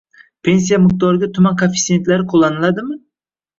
Pensiya 0.47 0.79
miqdoriga 0.85 1.29
tuman 1.37 1.61
koeffitsiyentlari 1.61 2.29
qo‘llaniladimi? 2.35 3.01